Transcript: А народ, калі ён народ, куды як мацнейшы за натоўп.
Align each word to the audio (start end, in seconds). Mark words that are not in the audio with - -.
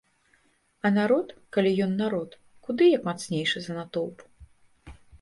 А 0.89 0.91
народ, 0.95 1.27
калі 1.57 1.75
ён 1.87 1.93
народ, 2.01 2.29
куды 2.65 2.83
як 2.97 3.09
мацнейшы 3.11 3.57
за 3.67 3.73
натоўп. 3.81 4.29